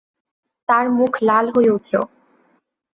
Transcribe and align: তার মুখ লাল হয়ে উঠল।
তার 0.69 0.85
মুখ 0.97 1.11
লাল 1.21 1.45
হয়ে 1.55 1.71
উঠল। 1.71 1.93